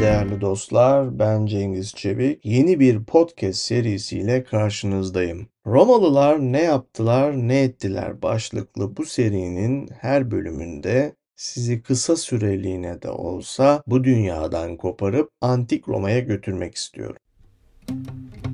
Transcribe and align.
Değerli 0.00 0.40
dostlar, 0.40 1.18
ben 1.18 1.46
Cengiz 1.46 1.94
Çevik. 1.94 2.44
Yeni 2.44 2.80
bir 2.80 3.04
podcast 3.04 3.58
serisiyle 3.58 4.44
karşınızdayım. 4.44 5.46
Romalılar 5.66 6.38
ne 6.38 6.62
yaptılar, 6.62 7.32
ne 7.32 7.62
ettiler 7.62 8.22
başlıklı 8.22 8.96
bu 8.96 9.04
serinin 9.04 9.88
her 10.00 10.30
bölümünde 10.30 11.14
sizi 11.36 11.82
kısa 11.82 12.16
süreliğine 12.16 13.02
de 13.02 13.10
olsa 13.10 13.82
bu 13.86 14.04
dünyadan 14.04 14.76
koparıp 14.76 15.30
antik 15.40 15.88
Roma'ya 15.88 16.18
götürmek 16.18 16.74
istiyorum. 16.74 17.16
Bugün 17.88 18.51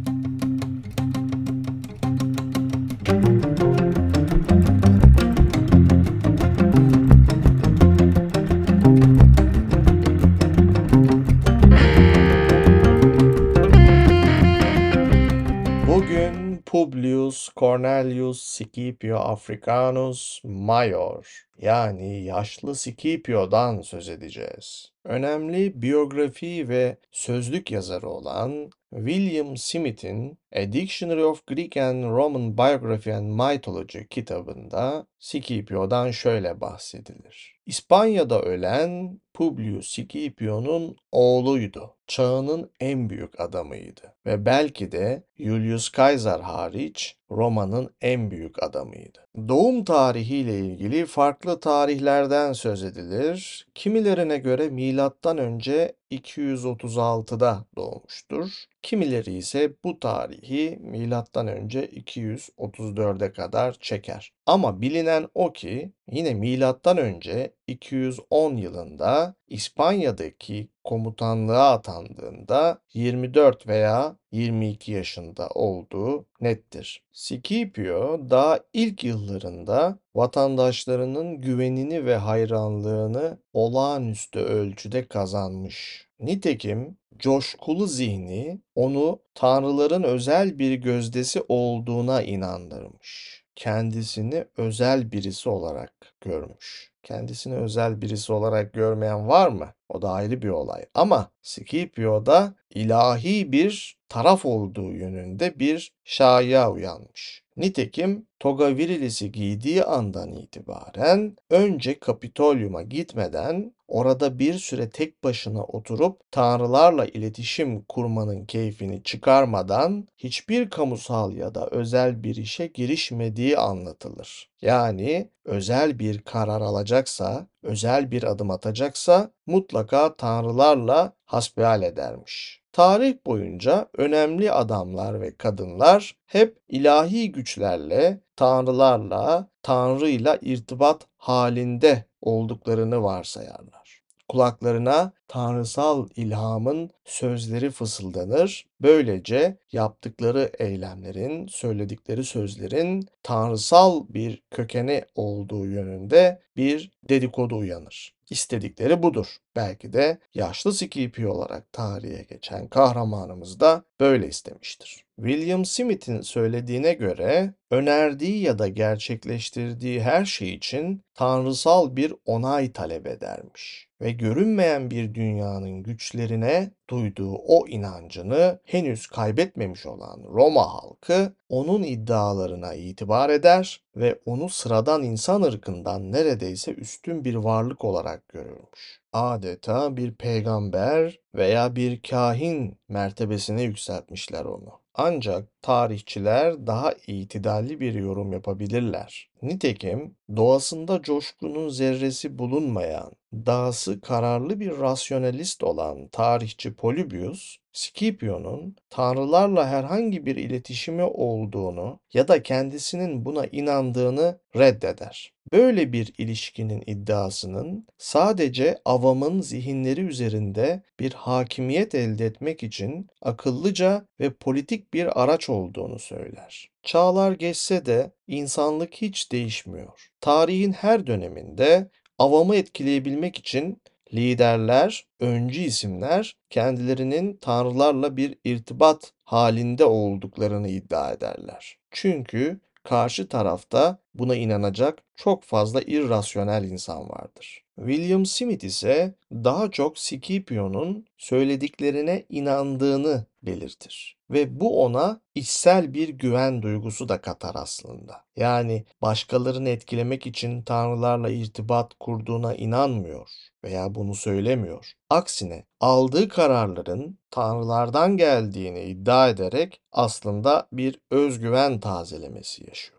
Cornelius 17.58 18.42
Scipio 18.42 19.18
Africanus 19.18 20.40
Major 20.44 21.46
yani 21.58 22.24
yaşlı 22.24 22.74
Scipio'dan 22.74 23.80
söz 23.80 24.08
edeceğiz. 24.08 24.92
Önemli 25.04 25.82
biyografi 25.82 26.68
ve 26.68 26.96
sözlük 27.12 27.70
yazarı 27.70 28.08
olan 28.08 28.70
William 28.94 29.56
Smith'in 29.56 30.38
A 30.56 30.72
Dictionary 30.72 31.24
of 31.24 31.46
Greek 31.46 31.76
and 31.76 32.04
Roman 32.04 32.58
Biography 32.58 33.16
and 33.16 33.28
Mythology 33.28 33.98
kitabında 34.10 35.06
Scipio'dan 35.18 36.10
şöyle 36.10 36.60
bahsedilir. 36.60 37.56
İspanya'da 37.66 38.42
ölen 38.42 39.20
Publius 39.38 39.88
Scipio'nun 39.88 40.96
oğluydu. 41.12 41.94
Çağının 42.06 42.70
en 42.80 43.10
büyük 43.10 43.40
adamıydı 43.40 44.14
ve 44.26 44.44
belki 44.44 44.92
de 44.92 45.22
Julius 45.38 45.92
Caesar 45.92 46.42
hariç 46.42 47.16
Roma'nın 47.30 47.90
en 48.00 48.30
büyük 48.30 48.62
adamıydı. 48.62 49.26
Doğum 49.48 49.84
tarihiyle 49.84 50.58
ilgili 50.58 51.06
farklı 51.06 51.60
tarihlerden 51.60 52.52
söz 52.52 52.82
edilir. 52.82 53.66
Kimilerine 53.74 54.38
göre 54.38 54.68
milattan 54.68 55.38
önce 55.38 55.92
236'da 56.10 57.64
doğmuştur. 57.76 58.50
Kimileri 58.82 59.34
ise 59.34 59.72
bu 59.84 60.00
tarihi 60.00 60.78
milattan 60.80 61.48
önce 61.48 61.86
234'e 61.86 63.32
kadar 63.32 63.76
çeker. 63.80 64.32
Ama 64.46 64.80
bilinen 64.80 65.28
o 65.34 65.52
ki 65.52 65.92
yine 66.12 66.34
milattan 66.34 66.98
önce 66.98 67.57
210 67.68 68.56
yılında 68.56 69.34
İspanya'daki 69.48 70.68
komutanlığa 70.84 71.72
atandığında 71.72 72.80
24 72.94 73.66
veya 73.66 74.16
22 74.32 74.92
yaşında 74.92 75.48
olduğu 75.48 76.26
nettir. 76.40 77.02
Scipio 77.12 78.30
daha 78.30 78.60
ilk 78.72 79.04
yıllarında 79.04 79.98
vatandaşlarının 80.14 81.40
güvenini 81.40 82.04
ve 82.04 82.16
hayranlığını 82.16 83.38
olağanüstü 83.52 84.38
ölçüde 84.38 85.08
kazanmış. 85.08 86.08
Nitekim 86.20 86.98
coşkulu 87.18 87.86
zihni 87.86 88.60
onu 88.74 89.20
tanrıların 89.34 90.02
özel 90.02 90.58
bir 90.58 90.74
gözdesi 90.74 91.42
olduğuna 91.48 92.22
inandırmış. 92.22 93.44
Kendisini 93.58 94.44
özel 94.56 95.12
birisi 95.12 95.48
olarak 95.48 95.92
görmüş. 96.20 96.92
Kendisini 97.02 97.54
özel 97.54 98.00
birisi 98.00 98.32
olarak 98.32 98.72
görmeyen 98.72 99.28
var 99.28 99.48
mı? 99.48 99.74
O 99.88 100.02
da 100.02 100.10
ayrı 100.10 100.42
bir 100.42 100.48
olay. 100.48 100.84
Ama 100.94 101.30
Scipio'da 101.42 102.54
ilahi 102.70 103.52
bir 103.52 103.98
taraf 104.08 104.46
olduğu 104.46 104.92
yönünde 104.92 105.58
bir 105.58 105.92
şaya 106.04 106.72
uyanmış. 106.72 107.42
Nitekim 107.56 108.26
toga 108.40 108.76
virilisi 108.76 109.32
giydiği 109.32 109.84
andan 109.84 110.32
itibaren 110.32 111.36
önce 111.50 111.98
Kapitolyum'a 111.98 112.82
gitmeden 112.82 113.74
orada 113.88 114.38
bir 114.38 114.54
süre 114.54 114.90
tek 114.90 115.24
başına 115.24 115.64
oturup 115.64 116.20
tanrılarla 116.30 117.06
iletişim 117.06 117.82
kurmanın 117.82 118.44
keyfini 118.44 119.02
çıkarmadan 119.02 120.08
hiçbir 120.16 120.70
kamusal 120.70 121.32
ya 121.32 121.54
da 121.54 121.68
özel 121.70 122.22
bir 122.22 122.36
işe 122.36 122.66
girişmediği 122.66 123.58
anlatılır. 123.58 124.50
Yani 124.62 125.30
özel 125.44 125.98
bir 125.98 126.20
karar 126.20 126.60
alacaksa, 126.60 127.46
özel 127.62 128.10
bir 128.10 128.22
adım 128.22 128.50
atacaksa 128.50 129.30
mutlaka 129.46 130.16
tanrılarla 130.16 131.12
hasbihal 131.24 131.82
edermiş. 131.82 132.62
Tarih 132.72 133.14
boyunca 133.26 133.88
önemli 133.96 134.52
adamlar 134.52 135.20
ve 135.20 135.36
kadınlar 135.36 136.16
hep 136.26 136.58
ilahi 136.68 137.32
güçlerle, 137.32 138.20
tanrılarla, 138.36 139.48
tanrıyla 139.62 140.38
irtibat 140.42 141.06
halinde 141.16 142.04
olduklarını 142.20 143.02
varsayarlar. 143.02 144.02
Kulaklarına 144.28 145.12
tanrısal 145.28 146.08
ilhamın 146.16 146.90
sözleri 147.04 147.70
fısıldanır. 147.70 148.66
Böylece 148.80 149.56
yaptıkları 149.72 150.50
eylemlerin, 150.58 151.46
söyledikleri 151.46 152.24
sözlerin 152.24 153.08
tanrısal 153.22 154.06
bir 154.08 154.42
kökeni 154.50 155.04
olduğu 155.14 155.66
yönünde 155.66 156.42
bir 156.56 156.90
dedikodu 157.08 157.56
uyanır. 157.56 158.18
İstedikleri 158.30 159.02
budur. 159.02 159.26
Belki 159.56 159.92
de 159.92 160.18
yaşlı 160.34 160.72
Scipio 160.72 161.30
olarak 161.30 161.72
tarihe 161.72 162.22
geçen 162.22 162.68
kahramanımız 162.68 163.60
da 163.60 163.84
böyle 164.00 164.28
istemiştir. 164.28 165.04
William 165.16 165.64
Smith'in 165.64 166.20
söylediğine 166.20 166.94
göre 166.94 167.54
önerdiği 167.70 168.42
ya 168.42 168.58
da 168.58 168.68
gerçekleştirdiği 168.68 170.02
her 170.02 170.24
şey 170.24 170.54
için 170.54 171.02
tanrısal 171.14 171.96
bir 171.96 172.14
onay 172.26 172.72
talep 172.72 173.06
edermiş 173.06 173.88
ve 174.00 174.12
görünmeyen 174.12 174.90
bir 174.90 175.04
dünyanın 175.18 175.82
güçlerine 175.82 176.70
duyduğu 176.90 177.34
o 177.34 177.66
inancını 177.66 178.60
henüz 178.64 179.06
kaybetmemiş 179.06 179.86
olan 179.86 180.22
Roma 180.24 180.74
halkı 180.74 181.32
onun 181.48 181.82
iddialarına 181.82 182.74
itibar 182.74 183.30
eder 183.30 183.82
ve 183.96 184.18
onu 184.26 184.48
sıradan 184.48 185.02
insan 185.02 185.42
ırkından 185.42 186.12
neredeyse 186.12 186.72
üstün 186.72 187.24
bir 187.24 187.34
varlık 187.34 187.84
olarak 187.84 188.28
görürmüş. 188.28 189.00
Adeta 189.12 189.96
bir 189.96 190.14
peygamber 190.14 191.20
veya 191.34 191.76
bir 191.76 192.02
kahin 192.02 192.78
mertebesine 192.88 193.62
yükseltmişler 193.62 194.44
onu. 194.44 194.80
Ancak 195.00 195.62
tarihçiler 195.62 196.66
daha 196.66 196.92
itidalli 197.06 197.80
bir 197.80 197.94
yorum 197.94 198.32
yapabilirler. 198.32 199.30
Nitekim 199.42 200.16
doğasında 200.36 201.02
coşkunun 201.02 201.68
zerresi 201.68 202.38
bulunmayan, 202.38 203.12
dahası 203.32 204.00
kararlı 204.00 204.60
bir 204.60 204.78
rasyonalist 204.78 205.62
olan 205.64 206.08
tarihçi 206.08 206.74
Polybius, 206.74 207.56
Scipio'nun 207.78 208.76
tanrılarla 208.90 209.68
herhangi 209.68 210.26
bir 210.26 210.36
iletişimi 210.36 211.02
olduğunu 211.02 212.00
ya 212.12 212.28
da 212.28 212.42
kendisinin 212.42 213.24
buna 213.24 213.46
inandığını 213.46 214.38
reddeder. 214.56 215.32
Böyle 215.52 215.92
bir 215.92 216.14
ilişkinin 216.18 216.82
iddiasının 216.86 217.86
sadece 217.98 218.78
avamın 218.84 219.40
zihinleri 219.40 220.00
üzerinde 220.00 220.82
bir 221.00 221.12
hakimiyet 221.12 221.94
elde 221.94 222.26
etmek 222.26 222.62
için 222.62 223.06
akıllıca 223.22 224.06
ve 224.20 224.32
politik 224.32 224.94
bir 224.94 225.22
araç 225.22 225.48
olduğunu 225.48 225.98
söyler. 225.98 226.70
Çağlar 226.82 227.32
geçse 227.32 227.86
de 227.86 228.10
insanlık 228.26 228.94
hiç 228.94 229.32
değişmiyor. 229.32 230.10
Tarihin 230.20 230.72
her 230.72 231.06
döneminde 231.06 231.90
avamı 232.18 232.56
etkileyebilmek 232.56 233.38
için 233.38 233.82
liderler, 234.14 235.06
öncü 235.20 235.60
isimler 235.60 236.36
kendilerinin 236.50 237.36
tanrılarla 237.36 238.16
bir 238.16 238.38
irtibat 238.44 239.12
halinde 239.24 239.84
olduklarını 239.84 240.68
iddia 240.68 241.12
ederler. 241.12 241.78
Çünkü 241.90 242.60
karşı 242.84 243.28
tarafta 243.28 243.98
buna 244.14 244.36
inanacak 244.36 244.98
çok 245.16 245.44
fazla 245.44 245.82
irrasyonel 245.82 246.64
insan 246.64 247.08
vardır. 247.08 247.67
William 247.78 248.26
Smith 248.26 248.64
ise 248.64 249.14
daha 249.32 249.70
çok 249.70 249.98
Scipio'nun 249.98 251.06
söylediklerine 251.16 252.26
inandığını 252.28 253.26
belirtir 253.42 254.18
ve 254.30 254.60
bu 254.60 254.84
ona 254.84 255.20
içsel 255.34 255.94
bir 255.94 256.08
güven 256.08 256.62
duygusu 256.62 257.08
da 257.08 257.20
katar 257.20 257.54
aslında. 257.54 258.24
Yani 258.36 258.84
başkalarını 259.02 259.68
etkilemek 259.68 260.26
için 260.26 260.62
tanrılarla 260.62 261.30
irtibat 261.30 261.94
kurduğuna 262.00 262.54
inanmıyor 262.54 263.30
veya 263.64 263.94
bunu 263.94 264.14
söylemiyor. 264.14 264.92
Aksine 265.10 265.64
aldığı 265.80 266.28
kararların 266.28 267.18
tanrılardan 267.30 268.16
geldiğini 268.16 268.82
iddia 268.82 269.28
ederek 269.28 269.80
aslında 269.92 270.68
bir 270.72 271.00
özgüven 271.10 271.80
tazelemesi 271.80 272.66
yaşıyor. 272.66 272.97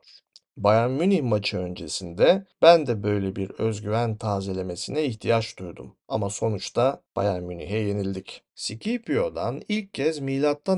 Bayern 0.63 0.91
Münih 0.91 1.21
maçı 1.21 1.57
öncesinde 1.57 2.45
ben 2.61 2.87
de 2.87 3.03
böyle 3.03 3.35
bir 3.35 3.49
özgüven 3.49 4.15
tazelemesine 4.15 5.05
ihtiyaç 5.05 5.57
duydum. 5.59 5.95
Ama 6.07 6.29
sonuçta 6.29 7.01
Bayern 7.15 7.43
Münih'e 7.43 7.77
yenildik. 7.77 8.43
Scipio'dan 8.55 9.61
ilk 9.67 9.93
kez 9.93 10.21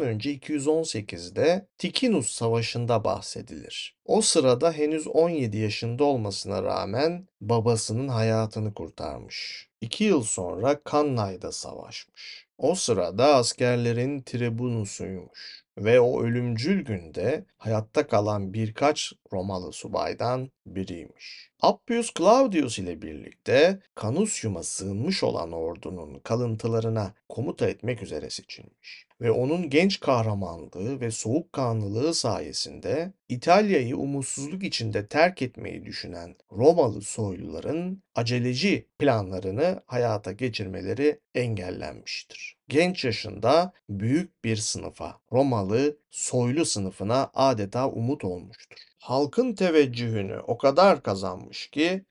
önce 0.02 0.36
218'de 0.36 1.68
Ticinus 1.78 2.32
Savaşı'nda 2.32 3.04
bahsedilir. 3.04 3.96
O 4.06 4.22
sırada 4.22 4.72
henüz 4.72 5.08
17 5.08 5.58
yaşında 5.58 6.04
olmasına 6.04 6.64
rağmen 6.64 7.28
babasının 7.42 8.08
hayatını 8.08 8.74
kurtarmış. 8.74 9.70
İki 9.82 10.04
yıl 10.04 10.24
sonra 10.24 10.80
Cannay'da 10.92 11.52
savaşmış. 11.52 12.48
O 12.58 12.76
sırada 12.76 13.36
askerlerin 13.36 14.22
tribunusuymuş 14.22 15.61
ve 15.78 16.00
o 16.00 16.24
ölümcül 16.24 16.86
günde 16.86 17.46
hayatta 17.58 18.08
kalan 18.08 18.54
birkaç 18.54 19.14
Romalı 19.34 19.72
subaydan 19.72 20.52
biriymiş. 20.66 21.51
Appius 21.62 22.14
Claudius 22.18 22.80
ile 22.80 23.02
birlikte 23.02 23.80
Canusium'a 24.02 24.64
sığınmış 24.64 25.24
olan 25.24 25.52
ordunun 25.52 26.20
kalıntılarına 26.20 27.14
komuta 27.30 27.70
etmek 27.70 28.04
üzere 28.04 28.30
seçilmiş 28.30 29.08
ve 29.22 29.32
onun 29.32 29.70
genç 29.70 30.00
kahramanlığı 30.00 31.02
ve 31.02 31.12
soğukkanlılığı 31.12 32.14
sayesinde 32.14 33.14
İtalya'yı 33.30 33.98
umutsuzluk 33.98 34.64
içinde 34.64 35.08
terk 35.08 35.42
etmeyi 35.42 35.86
düşünen 35.86 36.36
Romalı 36.52 37.02
soyluların 37.02 38.04
aceleci 38.16 38.88
planlarını 39.00 39.84
hayata 39.86 40.32
geçirmeleri 40.32 41.20
engellenmiştir. 41.36 42.58
Genç 42.70 43.06
yaşında 43.06 43.74
büyük 43.90 44.44
bir 44.44 44.56
sınıfa, 44.56 45.20
Romalı 45.32 45.98
soylu 46.12 46.66
sınıfına 46.66 47.32
adeta 47.34 47.90
umut 47.90 48.24
olmuştur. 48.24 48.78
Halkın 49.00 49.54
teveccühünü 49.54 50.40
o 50.48 50.58
kadar 50.58 51.04
kazanmış 51.04 51.68
ki 51.68 52.06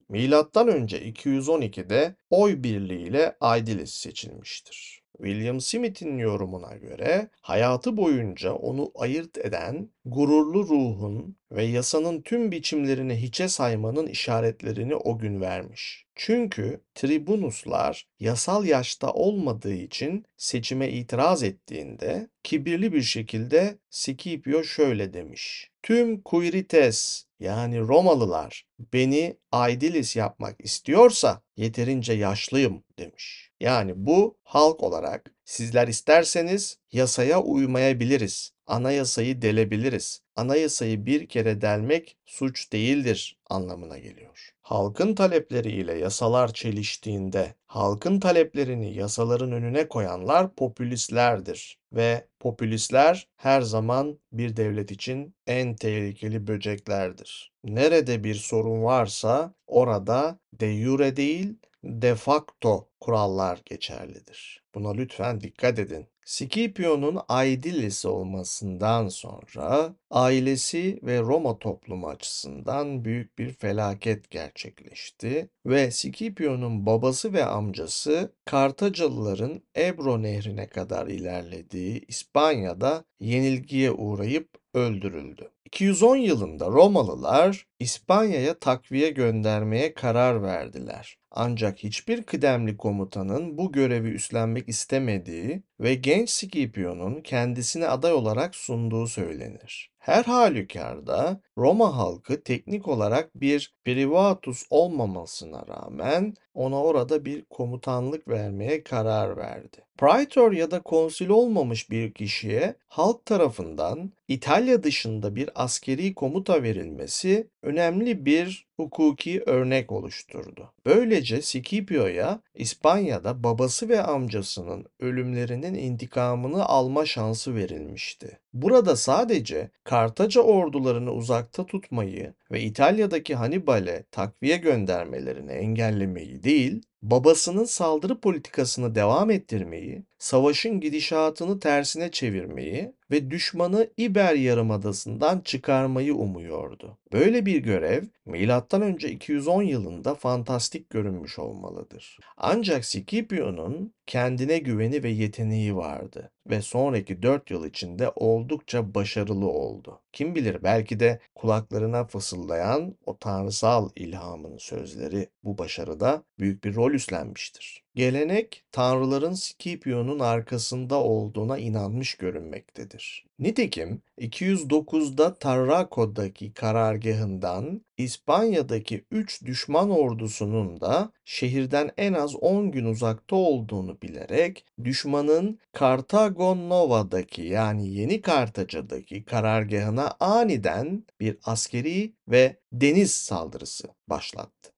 önce 0.67 1.11
212'de 1.11 2.15
oy 2.29 2.63
birliğiyle 2.63 3.37
Aedilis 3.41 3.93
seçilmiştir. 3.93 5.00
William 5.17 5.61
Smith'in 5.61 6.17
yorumuna 6.17 6.75
göre 6.75 7.29
hayatı 7.41 7.97
boyunca 7.97 8.53
onu 8.53 8.91
ayırt 8.95 9.37
eden 9.37 9.89
gururlu 10.05 10.67
ruhun 10.67 11.35
ve 11.51 11.63
yasanın 11.63 12.21
tüm 12.21 12.51
biçimlerini 12.51 13.15
hiçe 13.15 13.47
saymanın 13.47 14.07
işaretlerini 14.07 14.95
o 14.95 15.17
gün 15.17 15.41
vermiş. 15.41 16.05
Çünkü 16.15 16.81
tribunuslar 16.95 18.07
yasal 18.19 18.65
yaşta 18.65 19.13
olmadığı 19.13 19.73
için 19.73 20.25
seçime 20.37 20.89
itiraz 20.89 21.43
ettiğinde 21.43 22.29
kibirli 22.43 22.93
bir 22.93 23.01
şekilde 23.01 23.77
Scipio 23.89 24.63
şöyle 24.63 25.13
demiş. 25.13 25.69
Tüm 25.83 26.21
Quirites 26.21 27.25
yani 27.39 27.79
Romalılar 27.79 28.65
beni 28.93 29.37
Aedilis 29.51 30.15
yapmak 30.15 30.55
istiyorsa 30.65 31.41
yeterince 31.57 32.13
yaşlıyım 32.13 32.83
demiş. 32.99 33.50
Yani 33.61 33.93
bu 33.95 34.37
halk 34.43 34.83
olarak 34.83 35.31
sizler 35.45 35.87
isterseniz 35.87 36.79
yasaya 36.91 37.41
uymayabiliriz. 37.41 38.51
Anayasayı 38.67 39.41
delebiliriz. 39.41 40.21
Anayasayı 40.35 41.05
bir 41.05 41.27
kere 41.27 41.61
delmek 41.61 42.17
suç 42.25 42.73
değildir 42.73 43.37
anlamına 43.49 43.97
geliyor. 43.97 44.51
Halkın 44.61 45.15
talepleriyle 45.15 45.97
yasalar 45.97 46.53
çeliştiğinde 46.53 47.55
halkın 47.67 48.19
taleplerini 48.19 48.93
yasaların 48.93 49.51
önüne 49.51 49.87
koyanlar 49.87 50.55
popülistlerdir 50.55 51.79
ve 51.93 52.27
popülistler 52.39 53.27
her 53.35 53.61
zaman 53.61 54.19
bir 54.31 54.55
devlet 54.55 54.91
için 54.91 55.35
en 55.47 55.75
tehlikeli 55.75 56.47
böceklerdir. 56.47 57.51
Nerede 57.63 58.23
bir 58.23 58.35
sorun 58.35 58.83
varsa 58.83 59.53
orada 59.67 60.39
de 60.53 60.73
jure 60.73 61.15
değil 61.15 61.53
de 61.83 62.15
facto 62.15 62.89
kurallar 62.99 63.61
geçerlidir. 63.65 64.63
Buna 64.75 64.93
lütfen 64.93 65.41
dikkat 65.41 65.79
edin. 65.79 66.07
Scipio'nun 66.25 67.19
Aedilisi 67.29 68.07
olmasından 68.07 69.07
sonra 69.07 69.95
ailesi 70.11 70.99
ve 71.03 71.19
Roma 71.19 71.59
toplumu 71.59 72.07
açısından 72.07 73.05
büyük 73.05 73.39
bir 73.39 73.53
felaket 73.53 74.29
gerçekleşti 74.29 75.49
ve 75.65 75.91
Scipio'nun 75.91 76.85
babası 76.85 77.33
ve 77.33 77.45
amcası 77.45 78.33
Kartacalıların 78.45 79.61
Ebro 79.77 80.21
nehrine 80.21 80.67
kadar 80.67 81.07
ilerlediği 81.07 82.05
İspanya'da 82.07 83.05
yenilgiye 83.19 83.91
uğrayıp 83.91 84.49
öldürüldü. 84.73 85.51
210 85.65 86.15
yılında 86.15 86.67
Romalılar 86.67 87.67
İspanya'ya 87.79 88.59
takviye 88.59 89.09
göndermeye 89.09 89.93
karar 89.93 90.43
verdiler. 90.43 91.20
Ancak 91.31 91.77
hiçbir 91.83 92.23
kıdemli 92.23 92.77
komutanın 92.77 93.57
bu 93.57 93.71
görevi 93.71 94.09
üstlenmek 94.09 94.69
istemediği 94.69 95.63
ve 95.81 95.95
genç 95.95 96.29
Scipio'nun 96.29 97.21
kendisine 97.21 97.87
aday 97.87 98.13
olarak 98.13 98.55
sunduğu 98.55 99.07
söylenir. 99.07 99.91
Her 100.01 100.23
halükarda 100.23 101.41
Roma 101.57 101.97
halkı 101.97 102.43
teknik 102.43 102.87
olarak 102.87 103.41
bir 103.41 103.75
privatus 103.85 104.63
olmamasına 104.69 105.65
rağmen 105.67 106.33
ona 106.53 106.83
orada 106.83 107.25
bir 107.25 107.45
komutanlık 107.45 108.27
vermeye 108.27 108.83
karar 108.83 109.37
verdi. 109.37 109.77
Praetor 109.97 110.51
ya 110.51 110.71
da 110.71 110.81
konsil 110.81 111.29
olmamış 111.29 111.89
bir 111.89 112.13
kişiye 112.13 112.75
halk 112.87 113.25
tarafından 113.25 114.11
İtalya 114.27 114.83
dışında 114.83 115.35
bir 115.35 115.49
askeri 115.55 116.13
komuta 116.13 116.63
verilmesi 116.63 117.47
önemli 117.61 118.25
bir 118.25 118.67
hukuki 118.77 119.43
örnek 119.45 119.91
oluşturdu. 119.91 120.73
Böylece 120.85 121.41
Scipio'ya 121.41 122.41
İspanya'da 122.53 123.43
babası 123.43 123.89
ve 123.89 124.03
amcasının 124.03 124.85
ölümlerinin 124.99 125.70
intikamını 125.73 126.65
alma 126.65 127.05
şansı 127.05 127.55
verilmişti. 127.55 128.39
Burada 128.53 128.95
sadece 128.95 129.69
Kartaca 129.83 130.41
ordularını 130.41 131.11
uzakta 131.11 131.65
tutmayı 131.65 132.33
ve 132.51 132.61
İtalya'daki 132.61 133.35
Hannibal'e 133.35 134.03
takviye 134.11 134.57
göndermelerini 134.57 135.51
engellemeyi 135.51 136.43
değil, 136.43 136.81
babasının 137.01 137.65
saldırı 137.65 138.19
politikasını 138.19 138.95
devam 138.95 139.31
ettirmeyi, 139.31 140.03
savaşın 140.21 140.79
gidişatını 140.79 141.59
tersine 141.59 142.11
çevirmeyi 142.11 142.93
ve 143.11 143.31
düşmanı 143.31 143.89
İber 143.97 144.35
Yarımadası'ndan 144.35 145.39
çıkarmayı 145.39 146.15
umuyordu. 146.15 146.97
Böyle 147.13 147.45
bir 147.45 147.63
görev 147.63 148.03
M.Ö. 148.25 149.07
210 149.07 149.63
yılında 149.63 150.15
fantastik 150.15 150.89
görünmüş 150.89 151.39
olmalıdır. 151.39 152.19
Ancak 152.37 152.85
Scipio'nun 152.85 153.93
kendine 154.05 154.57
güveni 154.57 155.03
ve 155.03 155.09
yeteneği 155.09 155.75
vardı 155.75 156.31
ve 156.49 156.61
sonraki 156.61 157.21
4 157.21 157.51
yıl 157.51 157.65
içinde 157.65 158.11
oldukça 158.15 158.95
başarılı 158.95 159.47
oldu. 159.47 160.01
Kim 160.13 160.35
bilir 160.35 160.63
belki 160.63 160.99
de 160.99 161.19
kulaklarına 161.35 162.05
fısıldayan 162.05 162.95
o 163.05 163.17
tanrısal 163.17 163.89
ilhamın 163.95 164.57
sözleri 164.57 165.29
bu 165.43 165.57
başarıda 165.57 166.23
büyük 166.39 166.63
bir 166.63 166.75
rol 166.75 166.91
üstlenmiştir. 166.91 167.80
Gelenek 167.95 168.63
tanrıların 168.71 169.33
Scipio'nun 169.33 170.19
arkasında 170.19 170.95
olduğuna 170.95 171.57
inanmış 171.57 172.15
görünmektedir. 172.15 173.25
Nitekim 173.39 174.01
209'da 174.17 175.33
Tarraco'daki 175.33 176.53
karargahından 176.53 177.81
İspanya'daki 177.97 179.05
3 179.11 179.45
düşman 179.45 179.89
ordusunun 179.89 180.81
da 180.81 181.11
şehirden 181.25 181.91
en 181.97 182.13
az 182.13 182.35
10 182.35 182.71
gün 182.71 182.85
uzakta 182.85 183.35
olduğunu 183.35 184.01
bilerek 184.01 184.65
düşmanın 184.83 185.59
Kartago 185.71 186.69
Nova'daki 186.69 187.41
yani 187.41 187.89
Yeni 187.89 188.21
Kartaca'daki 188.21 189.25
karargahına 189.25 190.15
aniden 190.19 191.03
bir 191.19 191.37
askeri 191.43 192.13
ve 192.27 192.57
deniz 192.71 193.11
saldırısı 193.11 193.87
başlattı. 194.07 194.70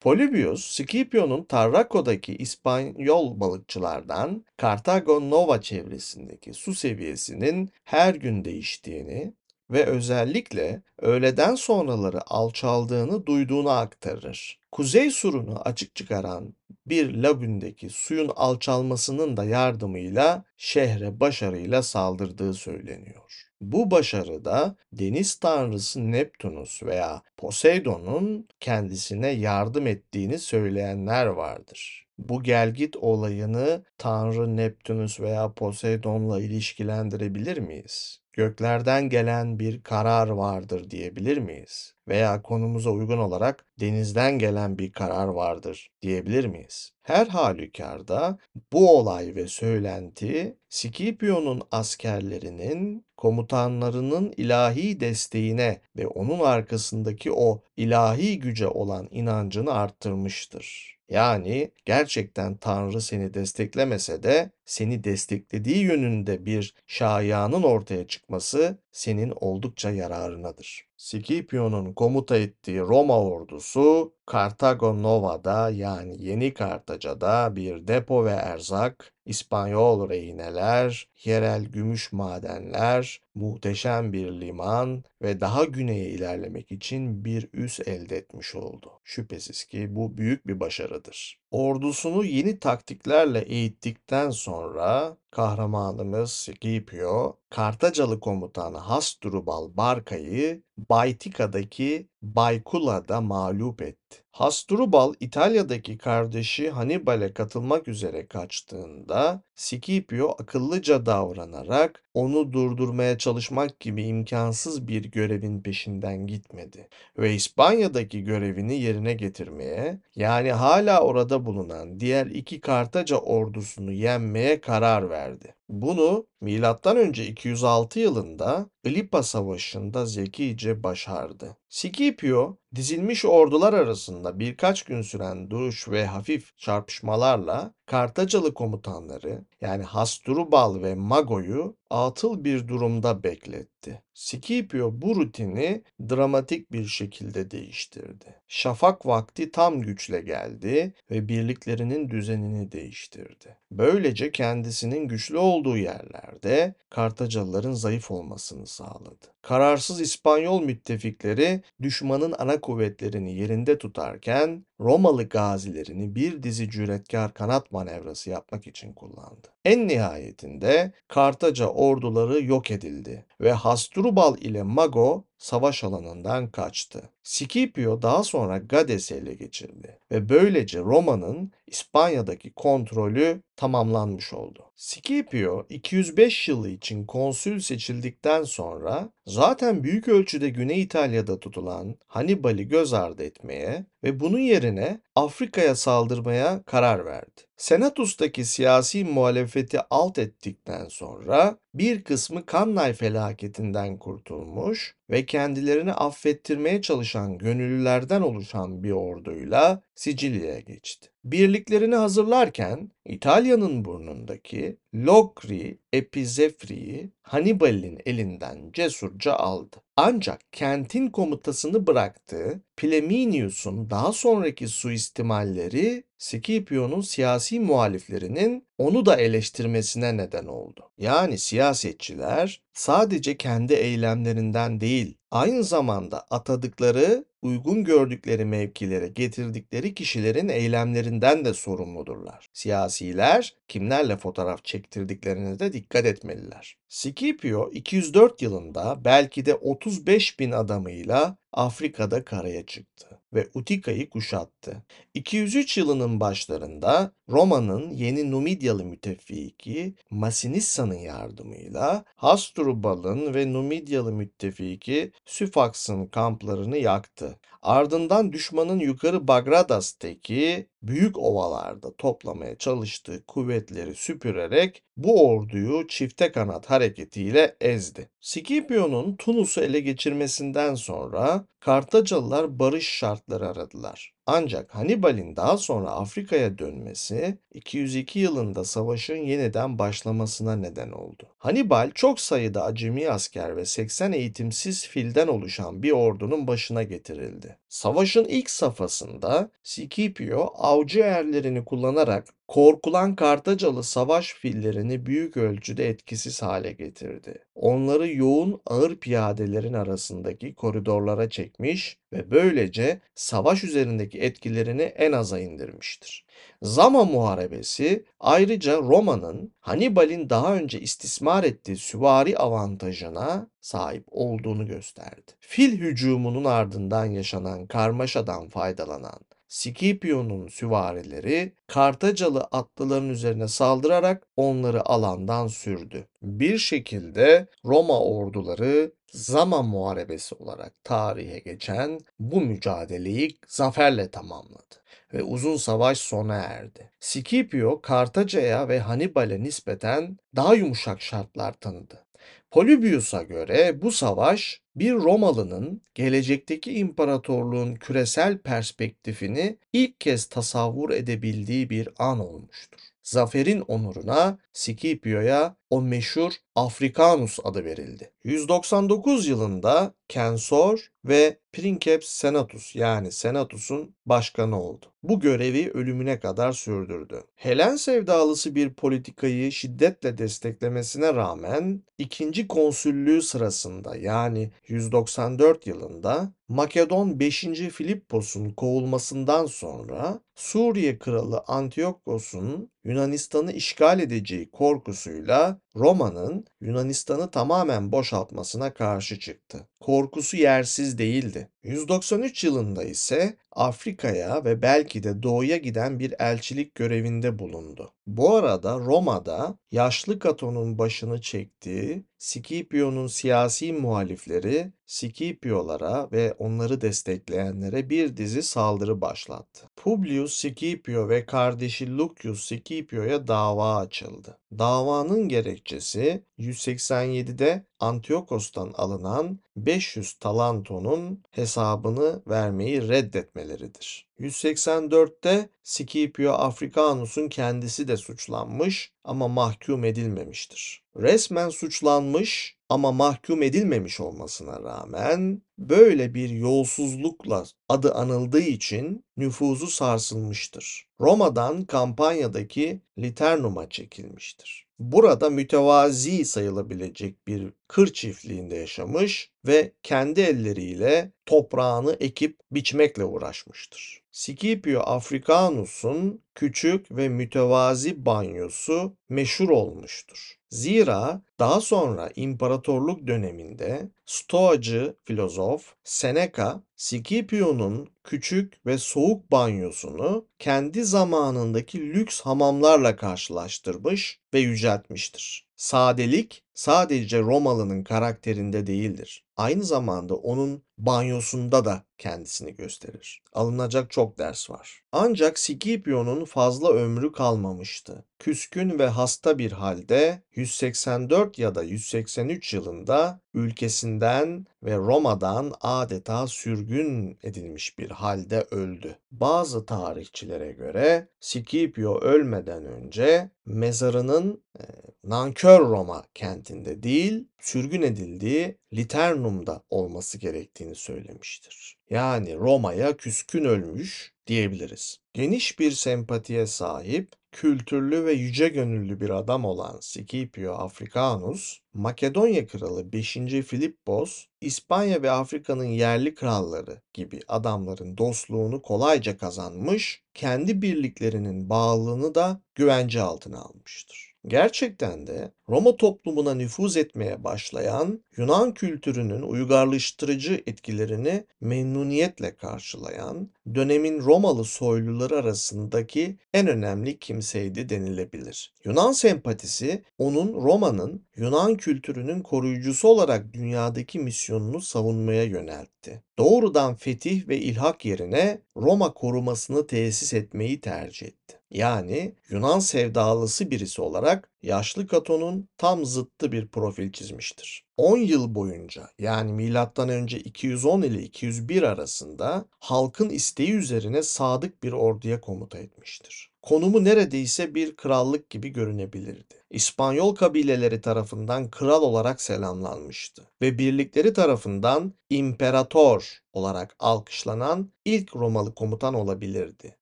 Polybius, 0.00 0.64
Scipio'nun 0.64 1.44
Tarraco'daki 1.44 2.36
İspanyol 2.36 3.40
balıkçılardan 3.40 4.44
Kartago 4.56 5.30
Nova 5.30 5.60
çevresindeki 5.60 6.54
su 6.54 6.74
seviyesinin 6.74 7.70
her 7.84 8.14
gün 8.14 8.44
değiştiğini 8.44 9.34
ve 9.70 9.86
özellikle 9.86 10.82
öğleden 10.98 11.54
sonraları 11.54 12.30
alçaldığını 12.30 13.26
duyduğunu 13.26 13.70
aktarır. 13.70 14.60
Kuzey 14.72 15.10
surunu 15.10 15.60
açık 15.60 15.96
çıkaran 15.96 16.54
bir 16.86 17.14
lagündeki 17.14 17.90
suyun 17.90 18.30
alçalmasının 18.36 19.36
da 19.36 19.44
yardımıyla 19.44 20.44
şehre 20.56 21.20
başarıyla 21.20 21.82
saldırdığı 21.82 22.54
söyleniyor. 22.54 23.50
Bu 23.60 23.90
başarıda 23.90 24.76
deniz 24.92 25.34
tanrısı 25.34 26.12
Neptunus 26.12 26.82
veya 26.82 27.22
Poseidon'un 27.36 28.48
kendisine 28.60 29.28
yardım 29.30 29.86
ettiğini 29.86 30.38
söyleyenler 30.38 31.26
vardır. 31.26 32.06
Bu 32.18 32.42
gelgit 32.42 32.96
olayını 32.96 33.84
Tanrı 33.98 34.56
Neptunus 34.56 35.20
veya 35.20 35.52
Poseidon'la 35.52 36.40
ilişkilendirebilir 36.40 37.58
miyiz? 37.58 38.20
Göklerden 38.40 39.08
gelen 39.08 39.58
bir 39.58 39.82
karar 39.82 40.28
vardır 40.28 40.90
diyebilir 40.90 41.38
miyiz? 41.38 41.94
Veya 42.08 42.42
konumuza 42.42 42.90
uygun 42.90 43.18
olarak 43.18 43.64
denizden 43.80 44.38
gelen 44.38 44.78
bir 44.78 44.92
karar 44.92 45.28
vardır 45.28 45.90
diyebilir 46.02 46.44
miyiz? 46.44 46.92
Her 47.02 47.26
halükarda 47.26 48.38
bu 48.72 48.98
olay 48.98 49.34
ve 49.34 49.46
söylenti 49.46 50.56
Scipio'nun 50.68 51.62
askerlerinin 51.70 53.06
komutanlarının 53.16 54.34
ilahi 54.36 55.00
desteğine 55.00 55.80
ve 55.96 56.06
onun 56.06 56.40
arkasındaki 56.40 57.32
o 57.32 57.62
ilahi 57.76 58.38
güce 58.38 58.68
olan 58.68 59.08
inancını 59.10 59.72
arttırmıştır. 59.72 60.96
Yani 61.08 61.70
gerçekten 61.84 62.56
Tanrı 62.56 63.00
seni 63.00 63.34
desteklemese 63.34 64.22
de 64.22 64.50
seni 64.70 65.04
desteklediği 65.04 65.84
yönünde 65.84 66.46
bir 66.46 66.74
şayanın 66.86 67.62
ortaya 67.62 68.06
çıkması 68.06 68.78
senin 68.92 69.32
oldukça 69.40 69.90
yararınadır. 69.90 70.86
Scipio'nun 70.96 71.92
komuta 71.92 72.36
ettiği 72.36 72.80
Roma 72.80 73.20
ordusu 73.20 74.14
Kartago 74.26 75.02
Nova'da 75.02 75.70
yani 75.70 76.22
Yeni 76.22 76.54
Kartaca'da 76.54 77.56
bir 77.56 77.88
depo 77.88 78.24
ve 78.24 78.30
erzak, 78.30 79.12
İspanyol 79.26 80.10
rehineler, 80.10 81.08
yerel 81.24 81.64
gümüş 81.64 82.12
madenler, 82.12 83.20
muhteşem 83.34 84.12
bir 84.12 84.32
liman 84.40 85.04
ve 85.22 85.40
daha 85.40 85.64
güneye 85.64 86.08
ilerlemek 86.10 86.72
için 86.72 87.24
bir 87.24 87.48
üs 87.52 87.80
elde 87.80 88.16
etmiş 88.16 88.54
oldu. 88.54 88.92
Şüphesiz 89.04 89.64
ki 89.64 89.94
bu 89.94 90.18
büyük 90.18 90.46
bir 90.46 90.60
başarıdır. 90.60 91.39
Ordusunu 91.50 92.24
yeni 92.24 92.58
taktiklerle 92.58 93.40
eğittikten 93.40 94.30
sonra 94.30 95.16
kahramanımız 95.30 96.32
Scipio, 96.32 97.36
Kartacalı 97.50 98.20
komutanı 98.20 98.78
Hasdrubal 98.78 99.76
Barka'yı 99.76 100.62
Baytika'daki 100.90 102.08
Baykula'da 102.22 103.20
mağlup 103.20 103.82
etti. 103.82 104.22
Hasdrubal 104.32 105.14
İtalya'daki 105.20 105.98
kardeşi 105.98 106.70
Hannibal'e 106.70 107.32
katılmak 107.32 107.88
üzere 107.88 108.26
kaçtığında 108.26 109.42
Scipio 109.54 110.30
akıllıca 110.38 111.06
davranarak 111.06 112.04
onu 112.14 112.52
durdurmaya 112.52 113.18
çalışmak 113.18 113.80
gibi 113.80 114.02
imkansız 114.04 114.88
bir 114.88 115.04
görevin 115.04 115.62
peşinden 115.62 116.26
gitmedi 116.26 116.88
ve 117.18 117.34
İspanya'daki 117.34 118.24
görevini 118.24 118.80
yerine 118.80 119.14
getirmeye 119.14 120.00
yani 120.16 120.52
hala 120.52 121.00
orada 121.00 121.44
bulunan 121.46 122.00
diğer 122.00 122.26
iki 122.26 122.60
Kartaca 122.60 123.16
ordusunu 123.16 123.92
yenmeye 123.92 124.60
karar 124.60 125.10
verdi 125.10 125.19
verdi. 125.20 125.54
Bunu 125.70 126.26
milattan 126.40 126.96
önce 126.96 127.26
206 127.26 128.00
yılında 128.00 128.70
Ilipa 128.84 129.22
Savaşı'nda 129.22 130.06
zekice 130.06 130.82
başardı. 130.82 131.56
Scipio 131.68 132.56
dizilmiş 132.74 133.24
ordular 133.24 133.72
arasında 133.72 134.38
birkaç 134.38 134.82
gün 134.82 135.02
süren 135.02 135.50
duruş 135.50 135.88
ve 135.88 136.06
hafif 136.06 136.58
çarpışmalarla 136.58 137.74
Kartacalı 137.86 138.54
komutanları 138.54 139.44
yani 139.60 139.84
Hasdrubal 139.84 140.82
ve 140.82 140.94
Mago'yu 140.94 141.76
atıl 141.90 142.44
bir 142.44 142.68
durumda 142.68 143.22
bekletti. 143.22 144.02
Scipio 144.14 144.90
bu 145.02 145.16
rutini 145.16 145.82
dramatik 146.00 146.72
bir 146.72 146.84
şekilde 146.84 147.50
değiştirdi. 147.50 148.42
Şafak 148.48 149.06
vakti 149.06 149.50
tam 149.50 149.80
güçle 149.80 150.20
geldi 150.20 150.94
ve 151.10 151.28
birliklerinin 151.28 152.08
düzenini 152.08 152.72
değiştirdi. 152.72 153.56
Böylece 153.70 154.32
kendisinin 154.32 155.08
güçlü 155.08 155.38
olduğu 155.60 155.76
yerlerde 155.76 156.74
Kartacalıların 156.90 157.72
zayıf 157.72 158.10
olmasını 158.10 158.66
sağladı. 158.66 159.26
Kararsız 159.42 160.00
İspanyol 160.00 160.62
müttefikleri 160.62 161.62
düşmanın 161.82 162.34
ana 162.38 162.60
kuvvetlerini 162.60 163.34
yerinde 163.34 163.78
tutarken 163.78 164.66
Romalı 164.80 165.28
gazilerini 165.28 166.14
bir 166.14 166.42
dizi 166.42 166.70
cüretkar 166.70 167.34
kanat 167.34 167.72
manevrası 167.72 168.30
yapmak 168.30 168.66
için 168.66 168.92
kullandı. 168.92 169.48
En 169.64 169.88
nihayetinde 169.88 170.92
Kartaca 171.08 171.66
orduları 171.66 172.42
yok 172.42 172.70
edildi 172.70 173.24
ve 173.40 173.52
Hasdrubal 173.52 174.38
ile 174.38 174.62
Mago 174.62 175.24
savaş 175.38 175.84
alanından 175.84 176.50
kaçtı. 176.50 177.10
Scipio 177.22 178.02
daha 178.02 178.24
sonra 178.24 178.58
Gades'i 178.58 179.14
ele 179.14 179.34
geçirdi 179.34 179.98
ve 180.12 180.28
böylece 180.28 180.78
Roma'nın 180.78 181.52
İspanya'daki 181.66 182.52
kontrolü 182.52 183.42
tamamlanmış 183.56 184.32
oldu. 184.32 184.64
Scipio 184.76 185.66
205 185.68 186.48
yılı 186.48 186.68
için 186.68 187.06
konsül 187.06 187.60
seçildikten 187.60 188.42
sonra 188.42 189.10
zaten 189.30 189.84
büyük 189.84 190.08
ölçüde 190.08 190.48
Güney 190.48 190.82
İtalya'da 190.82 191.40
tutulan 191.40 191.96
Hannibal'i 192.06 192.68
göz 192.68 192.92
ardı 192.92 193.22
etmeye 193.22 193.86
ve 194.04 194.20
bunun 194.20 194.38
yerine 194.38 195.00
Afrika'ya 195.14 195.74
saldırmaya 195.74 196.62
karar 196.62 197.04
verdi. 197.04 197.49
Senatus'taki 197.60 198.44
siyasi 198.44 199.04
muhalefeti 199.04 199.78
alt 199.90 200.18
ettikten 200.18 200.88
sonra 200.88 201.58
bir 201.74 202.04
kısmı 202.04 202.46
Kannay 202.46 202.92
felaketinden 202.92 203.96
kurtulmuş 203.96 204.96
ve 205.10 205.26
kendilerini 205.26 205.92
affettirmeye 205.92 206.82
çalışan 206.82 207.38
gönüllülerden 207.38 208.20
oluşan 208.20 208.84
bir 208.84 208.90
orduyla 208.90 209.82
Sicilya'ya 209.94 210.60
geçti. 210.60 211.08
Birliklerini 211.24 211.96
hazırlarken 211.96 212.90
İtalya'nın 213.06 213.84
burnundaki 213.84 214.76
Locri 214.94 215.78
Epizefri'yi 215.92 217.10
Hannibal'in 217.22 217.98
elinden 218.06 218.70
cesurca 218.72 219.32
aldı. 219.32 219.76
Ancak 220.02 220.52
kentin 220.52 221.10
komutasını 221.10 221.86
bıraktığı 221.86 222.62
Flaminius'un 222.76 223.90
daha 223.90 224.12
sonraki 224.12 224.68
suistimalleri 224.68 226.04
Scipio'nun 226.18 227.00
siyasi 227.00 227.60
muhaliflerinin 227.60 228.66
onu 228.78 229.06
da 229.06 229.16
eleştirmesine 229.16 230.16
neden 230.16 230.46
oldu. 230.46 230.90
Yani 230.98 231.38
siyasetçiler 231.38 232.62
sadece 232.72 233.36
kendi 233.36 233.72
eylemlerinden 233.72 234.80
değil, 234.80 235.14
aynı 235.30 235.64
zamanda 235.64 236.26
atadıkları, 236.30 237.24
uygun 237.42 237.84
gördükleri 237.84 238.44
mevkilere 238.44 239.08
getirdikleri 239.08 239.94
kişilerin 239.94 240.48
eylemlerinden 240.48 241.44
de 241.44 241.54
sorumludurlar. 241.54 242.48
Siyasiler 242.52 243.54
kimlerle 243.68 244.16
fotoğraf 244.16 244.64
çektirdiklerine 244.64 245.58
de 245.58 245.72
dikkat 245.72 246.06
etmeliler. 246.06 246.76
Scipio 246.88 247.70
204 247.72 248.42
yılında 248.42 249.04
belki 249.04 249.46
de 249.46 249.54
35 249.54 250.40
bin 250.40 250.50
adamıyla 250.50 251.36
Afrika'da 251.52 252.24
karaya 252.24 252.66
çıktı 252.66 253.19
ve 253.34 253.48
Utika'yı 253.54 254.10
kuşattı. 254.10 254.82
203 255.14 255.78
yılının 255.78 256.20
başlarında 256.20 257.12
Roma'nın 257.28 257.90
yeni 257.90 258.30
Numidyalı 258.30 258.84
müttefiki 258.84 259.94
Masinissa'nın 260.10 260.98
yardımıyla 260.98 262.04
Hasdrubal'ın 262.16 263.34
ve 263.34 263.52
Numidyalı 263.52 264.12
müttefiki 264.12 265.12
Süfaks'ın 265.26 266.06
kamplarını 266.06 266.76
yaktı. 266.76 267.38
Ardından 267.62 268.32
düşmanın 268.32 268.78
yukarı 268.78 269.28
Bagradas'taki 269.28 270.66
büyük 270.82 271.18
ovalarda 271.18 271.96
toplamaya 271.96 272.58
çalıştığı 272.58 273.26
kuvvetleri 273.26 273.94
süpürerek 273.94 274.82
bu 274.96 275.28
orduyu 275.28 275.86
çifte 275.88 276.32
kanat 276.32 276.70
hareketiyle 276.70 277.56
ezdi. 277.60 278.10
Scipio'nun 278.20 279.16
Tunus'u 279.16 279.60
ele 279.60 279.80
geçirmesinden 279.80 280.74
sonra 280.74 281.44
Kartacalılar 281.60 282.58
barış 282.58 282.88
şartları 282.88 283.48
aradılar. 283.48 284.12
Ancak 284.26 284.74
Hannibal'in 284.74 285.36
daha 285.36 285.56
sonra 285.56 285.90
Afrika'ya 285.90 286.58
dönmesi 286.58 287.38
202 287.54 288.18
yılında 288.18 288.64
savaşın 288.64 289.16
yeniden 289.16 289.78
başlamasına 289.78 290.56
neden 290.56 290.90
oldu. 290.90 291.28
Hannibal 291.38 291.90
çok 291.94 292.20
sayıda 292.20 292.64
acemi 292.64 293.10
asker 293.10 293.56
ve 293.56 293.64
80 293.64 294.12
eğitimsiz 294.12 294.86
filden 294.86 295.28
oluşan 295.28 295.82
bir 295.82 295.92
ordunun 295.92 296.46
başına 296.46 296.82
getirildi. 296.82 297.58
Savaşın 297.68 298.24
ilk 298.24 298.50
safhasında 298.50 299.50
Scipio 299.62 300.54
avcı 300.56 301.00
erlerini 301.00 301.64
kullanarak 301.64 302.24
korkulan 302.50 303.16
Kartacalı 303.16 303.84
savaş 303.84 304.34
fillerini 304.34 305.06
büyük 305.06 305.36
ölçüde 305.36 305.88
etkisiz 305.88 306.42
hale 306.42 306.72
getirdi. 306.72 307.44
Onları 307.54 308.08
yoğun 308.08 308.60
ağır 308.66 308.96
piyadelerin 308.96 309.72
arasındaki 309.72 310.54
koridorlara 310.54 311.30
çekmiş 311.30 311.98
ve 312.12 312.30
böylece 312.30 313.00
savaş 313.14 313.64
üzerindeki 313.64 314.18
etkilerini 314.18 314.82
en 314.82 315.12
aza 315.12 315.38
indirmiştir. 315.38 316.26
Zama 316.62 317.04
Muharebesi 317.04 318.04
ayrıca 318.20 318.78
Roma'nın 318.78 319.52
Hannibal'in 319.60 320.30
daha 320.30 320.54
önce 320.54 320.80
istismar 320.80 321.44
ettiği 321.44 321.76
süvari 321.76 322.38
avantajına 322.38 323.46
sahip 323.60 324.04
olduğunu 324.10 324.66
gösterdi. 324.66 325.32
Fil 325.40 325.80
hücumunun 325.80 326.44
ardından 326.44 327.04
yaşanan 327.04 327.66
karmaşadan 327.66 328.48
faydalanan 328.48 329.20
Scipio'nun 329.50 330.48
süvarileri 330.48 331.52
Kartacalı 331.66 332.40
atlıların 332.40 333.08
üzerine 333.08 333.48
saldırarak 333.48 334.26
onları 334.36 334.88
alandan 334.88 335.46
sürdü. 335.46 336.06
Bir 336.22 336.58
şekilde 336.58 337.46
Roma 337.64 338.00
orduları 338.00 338.92
Zama 339.12 339.62
Muharebesi 339.62 340.34
olarak 340.34 340.84
tarihe 340.84 341.38
geçen 341.38 342.00
bu 342.18 342.40
mücadeleyi 342.40 343.38
zaferle 343.46 344.10
tamamladı 344.10 344.82
ve 345.14 345.22
uzun 345.22 345.56
savaş 345.56 345.98
sona 345.98 346.34
erdi. 346.34 346.90
Scipio, 347.00 347.80
Kartaca'ya 347.80 348.68
ve 348.68 348.80
Hannibal'e 348.80 349.42
nispeten 349.42 350.18
daha 350.36 350.54
yumuşak 350.54 351.00
şartlar 351.00 351.52
tanıdı. 351.52 352.06
Polybius'a 352.50 353.22
göre 353.22 353.82
bu 353.82 353.92
savaş 353.92 354.62
bir 354.76 354.92
Romalı'nın 354.94 355.82
gelecekteki 355.94 356.72
imparatorluğun 356.72 357.74
küresel 357.74 358.38
perspektifini 358.38 359.58
ilk 359.72 360.00
kez 360.00 360.26
tasavvur 360.26 360.90
edebildiği 360.90 361.70
bir 361.70 361.88
an 361.98 362.18
olmuştur. 362.20 362.80
Zaferin 363.10 363.60
onuruna 363.60 364.38
Scipio'ya 364.52 365.56
o 365.70 365.82
meşhur 365.82 366.32
Africanus 366.54 367.38
adı 367.44 367.64
verildi. 367.64 368.12
199 368.24 369.28
yılında 369.28 369.94
Kensor 370.08 370.92
ve 371.04 371.38
Princeps 371.52 372.08
Senatus 372.08 372.76
yani 372.76 373.12
Senatus'un 373.12 373.94
başkanı 374.06 374.62
oldu. 374.62 374.86
Bu 375.02 375.20
görevi 375.20 375.70
ölümüne 375.70 376.20
kadar 376.20 376.52
sürdürdü. 376.52 377.22
Helen 377.34 377.76
sevdalısı 377.76 378.54
bir 378.54 378.74
politikayı 378.74 379.52
şiddetle 379.52 380.18
desteklemesine 380.18 381.14
rağmen 381.14 381.82
ikinci 381.98 382.48
konsüllüğü 382.48 383.22
sırasında 383.22 383.96
yani 383.96 384.50
194 384.68 385.66
yılında 385.66 386.32
Makedon 386.50 387.20
5. 387.20 387.44
Filippos'un 387.72 388.50
kovulmasından 388.50 389.46
sonra 389.46 390.20
Suriye 390.34 390.98
kralı 390.98 391.44
Antiochos'un 391.46 392.70
Yunanistan'ı 392.84 393.52
işgal 393.52 394.00
edeceği 394.00 394.50
korkusuyla 394.50 395.60
Roma'nın 395.76 396.44
Yunanistan'ı 396.60 397.30
tamamen 397.30 397.92
boşaltmasına 397.92 398.74
karşı 398.74 399.18
çıktı. 399.18 399.68
Korkusu 399.80 400.36
yersiz 400.36 400.98
değildi. 400.98 401.48
193 401.62 402.44
yılında 402.44 402.84
ise 402.84 403.36
Afrika'ya 403.52 404.44
ve 404.44 404.62
belki 404.62 405.02
de 405.02 405.22
doğuya 405.22 405.56
giden 405.56 405.98
bir 405.98 406.14
elçilik 406.18 406.74
görevinde 406.74 407.38
bulundu. 407.38 407.92
Bu 408.06 408.36
arada 408.36 408.78
Roma'da 408.78 409.58
yaşlı 409.72 410.18
Kato'nun 410.18 410.78
başını 410.78 411.20
çektiği 411.20 412.04
Scipio'nun 412.20 413.06
siyasi 413.06 413.72
muhalifleri 413.72 414.72
Scipio'lara 414.86 416.08
ve 416.12 416.32
onları 416.32 416.80
destekleyenlere 416.80 417.90
bir 417.90 418.16
dizi 418.16 418.42
saldırı 418.42 419.00
başlattı. 419.00 419.66
Publius 419.76 420.34
Scipio 420.34 421.08
ve 421.08 421.26
kardeşi 421.26 421.96
Lucius 421.96 422.44
Scipio'ya 422.44 423.28
dava 423.28 423.76
açıldı. 423.76 424.38
Davanın 424.58 425.28
gerekçesi 425.28 426.24
187'de 426.38 427.66
Antiochos'tan 427.78 428.72
alınan 428.76 429.38
500 429.56 430.12
talantonun 430.12 431.22
hesabını 431.30 432.22
vermeyi 432.26 432.88
reddetmeleridir. 432.88 434.06
184'te 434.18 435.48
Scipio 435.62 436.32
Africanus'un 436.32 437.28
kendisi 437.28 437.88
de 437.88 437.96
suçlanmış 437.96 438.92
ama 439.04 439.28
mahkum 439.28 439.84
edilmemiştir. 439.84 440.79
Resmen 440.96 441.48
suçlanmış 441.48 442.56
ama 442.68 442.92
mahkum 442.92 443.42
edilmemiş 443.42 444.00
olmasına 444.00 444.62
rağmen 444.62 445.42
böyle 445.58 446.14
bir 446.14 446.30
yolsuzlukla 446.30 447.44
adı 447.68 447.94
anıldığı 447.94 448.40
için 448.40 449.04
nüfuzu 449.16 449.66
sarsılmıştır. 449.66 450.86
Roma'dan 451.00 451.64
kampanyadaki 451.64 452.80
Liternum'a 452.98 453.68
çekilmiştir. 453.68 454.66
Burada 454.78 455.30
mütevazi 455.30 456.24
sayılabilecek 456.24 457.26
bir 457.26 457.52
kır 457.70 457.92
çiftliğinde 457.92 458.56
yaşamış 458.56 459.30
ve 459.46 459.72
kendi 459.82 460.20
elleriyle 460.20 461.12
toprağını 461.26 461.96
ekip 462.00 462.40
biçmekle 462.50 463.04
uğraşmıştır. 463.04 464.02
Scipio 464.12 464.80
Africanus'un 464.80 466.22
küçük 466.34 466.96
ve 466.96 467.08
mütevazi 467.08 468.06
banyosu 468.06 468.96
meşhur 469.08 469.48
olmuştur. 469.48 470.40
Zira 470.50 471.22
daha 471.38 471.60
sonra 471.60 472.10
imparatorluk 472.16 473.06
döneminde 473.06 473.90
Stoacı 474.06 474.96
filozof 475.04 475.74
Seneca, 475.84 476.62
Scipio'nun 476.76 477.88
küçük 478.04 478.66
ve 478.66 478.78
soğuk 478.78 479.30
banyosunu 479.30 480.28
kendi 480.38 480.84
zamanındaki 480.84 481.80
lüks 481.80 482.20
hamamlarla 482.20 482.96
karşılaştırmış 482.96 484.20
ve 484.34 484.40
yüceltmiştir. 484.40 485.46
Sadelik 485.56 486.44
sadece 486.54 487.20
Romalı'nın 487.20 487.84
karakterinde 487.84 488.66
değildir. 488.66 489.24
Aynı 489.36 489.64
zamanda 489.64 490.14
onun 490.14 490.62
banyosunda 490.78 491.64
da 491.64 491.84
kendisini 491.98 492.56
gösterir. 492.56 493.22
Alınacak 493.32 493.90
çok 493.90 494.18
ders 494.18 494.50
var. 494.50 494.82
Ancak 494.92 495.38
Scipio'nun 495.38 496.24
fazla 496.24 496.72
ömrü 496.72 497.12
kalmamıştı. 497.12 498.04
Küskün 498.18 498.78
ve 498.78 498.86
hasta 498.88 499.38
bir 499.38 499.52
halde 499.52 500.22
184 500.34 501.38
ya 501.38 501.54
da 501.54 501.62
183 501.62 502.54
yılında 502.54 503.20
ülkesinden 503.34 504.46
ve 504.62 504.76
Roma'dan 504.76 505.52
adeta 505.60 506.26
sürgün 506.26 507.18
edilmiş 507.22 507.78
bir 507.78 507.90
halde 507.90 508.46
öldü. 508.50 508.98
Bazı 509.10 509.66
tarihçilere 509.66 510.52
göre 510.52 511.08
Scipio 511.20 512.00
ölmeden 512.00 512.64
önce 512.64 513.30
mezarının 513.46 514.42
e, 514.58 514.62
nankör 515.04 515.60
Roma 515.60 516.04
kentinde 516.50 516.82
değil, 516.82 517.28
sürgün 517.40 517.82
edildiği 517.82 518.58
Liternum'da 518.72 519.62
olması 519.70 520.18
gerektiğini 520.18 520.74
söylemiştir. 520.74 521.78
Yani 521.90 522.36
Roma'ya 522.36 522.96
küskün 522.96 523.44
ölmüş 523.44 524.12
diyebiliriz. 524.26 524.98
Geniş 525.14 525.58
bir 525.58 525.70
sempatiye 525.70 526.46
sahip, 526.46 527.12
kültürlü 527.32 528.04
ve 528.04 528.12
yüce 528.12 528.48
gönüllü 528.48 529.00
bir 529.00 529.10
adam 529.10 529.44
olan 529.44 529.78
Scipio 529.80 530.52
Africanus, 530.52 531.58
Makedonya 531.74 532.46
kralı 532.46 532.92
5. 532.92 533.12
Filippos, 533.46 534.26
İspanya 534.40 535.02
ve 535.02 535.10
Afrika'nın 535.10 535.64
yerli 535.64 536.14
kralları 536.14 536.82
gibi 536.92 537.20
adamların 537.28 537.98
dostluğunu 537.98 538.62
kolayca 538.62 539.18
kazanmış, 539.18 540.02
kendi 540.14 540.62
birliklerinin 540.62 541.50
bağlılığını 541.50 542.14
da 542.14 542.42
güvence 542.54 543.00
altına 543.00 543.38
almıştır. 543.38 544.09
Gerçekten 544.26 545.06
de 545.06 545.32
Roma 545.48 545.76
toplumuna 545.76 546.34
nüfuz 546.34 546.76
etmeye 546.76 547.24
başlayan 547.24 548.04
Yunan 548.16 548.54
kültürünün 548.54 549.22
uygarlaştırıcı 549.22 550.42
etkilerini 550.46 551.24
memnuniyetle 551.40 552.36
karşılayan 552.36 553.30
dönemin 553.54 554.00
Romalı 554.00 554.44
soyluları 554.44 555.16
arasındaki 555.16 556.18
en 556.34 556.46
önemli 556.46 556.98
kimseydi 556.98 557.68
denilebilir. 557.68 558.54
Yunan 558.64 558.92
sempatisi 558.92 559.82
onun 559.98 560.34
Roma'nın 560.34 561.06
Yunan 561.16 561.56
kültürünün 561.56 562.22
koruyucusu 562.22 562.88
olarak 562.88 563.32
dünyadaki 563.32 563.98
misyonunu 563.98 564.60
savunmaya 564.60 565.24
yöneltti. 565.24 566.02
Doğrudan 566.18 566.74
fetih 566.74 567.28
ve 567.28 567.38
ilhak 567.38 567.84
yerine 567.84 568.40
Roma 568.56 568.94
korumasını 568.94 569.66
tesis 569.66 570.14
etmeyi 570.14 570.60
tercih 570.60 571.06
etti. 571.06 571.39
Yani 571.50 572.14
Yunan 572.28 572.58
sevdalısı 572.58 573.50
birisi 573.50 573.82
olarak 573.82 574.30
yaşlı 574.42 574.86
Kato'nun 574.86 575.48
tam 575.58 575.84
zıttı 575.84 576.32
bir 576.32 576.48
profil 576.48 576.92
çizmiştir. 576.92 577.64
10 577.76 577.96
yıl 577.98 578.34
boyunca 578.34 578.90
yani 578.98 579.32
milattan 579.32 579.88
önce 579.88 580.18
210 580.18 580.82
ile 580.82 581.02
201 581.02 581.62
arasında 581.62 582.44
halkın 582.58 583.08
isteği 583.08 583.52
üzerine 583.52 584.02
sadık 584.02 584.62
bir 584.62 584.72
orduya 584.72 585.20
komuta 585.20 585.58
etmiştir. 585.58 586.30
Konumu 586.42 586.84
neredeyse 586.84 587.54
bir 587.54 587.76
krallık 587.76 588.30
gibi 588.30 588.48
görünebilirdi. 588.48 589.39
İspanyol 589.50 590.14
kabileleri 590.14 590.80
tarafından 590.80 591.50
kral 591.50 591.82
olarak 591.82 592.20
selamlanmıştı 592.20 593.22
ve 593.42 593.58
birlikleri 593.58 594.12
tarafından 594.12 594.92
imperator 595.10 596.20
olarak 596.32 596.76
alkışlanan 596.78 597.72
ilk 597.84 598.16
Romalı 598.16 598.54
komutan 598.54 598.94
olabilirdi. 598.94 599.76